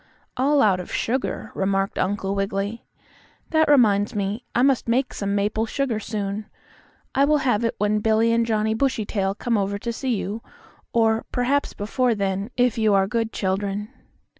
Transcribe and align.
"All 0.35 0.63
out 0.63 0.79
of 0.79 0.91
sugar," 0.91 1.51
remarked 1.53 1.99
Uncle 1.99 2.33
Wiggily. 2.33 2.83
"That 3.51 3.69
reminds 3.69 4.15
me, 4.15 4.43
I 4.55 4.63
must 4.63 4.87
make 4.89 5.13
some 5.13 5.35
maple 5.35 5.67
sugar 5.67 5.99
soon. 5.99 6.47
I 7.13 7.23
will 7.23 7.37
have 7.45 7.63
it 7.63 7.75
when 7.77 7.99
Billie 7.99 8.33
and 8.33 8.43
Johnnie 8.43 8.73
Bushytail 8.73 9.35
come 9.35 9.59
over 9.59 9.77
to 9.77 9.93
see 9.93 10.15
you; 10.15 10.41
or, 10.91 11.25
perhaps 11.31 11.73
before 11.73 12.15
then, 12.15 12.49
if 12.57 12.79
you 12.79 12.95
are 12.95 13.05
good 13.05 13.31
children." 13.31 13.89